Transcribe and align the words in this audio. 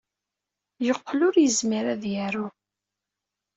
Yeqqel 0.85 1.19
ur 1.27 1.35
yezmir 1.39 1.85
ad 1.93 2.03
yaru. 2.13 2.47